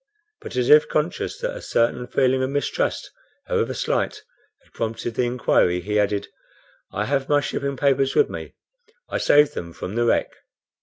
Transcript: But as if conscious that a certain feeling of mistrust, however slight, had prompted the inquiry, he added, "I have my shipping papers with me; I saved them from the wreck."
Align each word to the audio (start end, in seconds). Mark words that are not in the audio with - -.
But 0.41 0.55
as 0.55 0.71
if 0.71 0.87
conscious 0.89 1.37
that 1.41 1.55
a 1.55 1.61
certain 1.61 2.07
feeling 2.07 2.41
of 2.41 2.49
mistrust, 2.49 3.11
however 3.45 3.75
slight, 3.75 4.23
had 4.63 4.73
prompted 4.73 5.13
the 5.13 5.27
inquiry, 5.27 5.79
he 5.79 5.99
added, 5.99 6.27
"I 6.91 7.05
have 7.05 7.29
my 7.29 7.39
shipping 7.39 7.77
papers 7.77 8.15
with 8.15 8.27
me; 8.27 8.55
I 9.11 9.19
saved 9.19 9.53
them 9.53 9.73
from 9.73 9.93
the 9.93 10.05
wreck." 10.05 10.33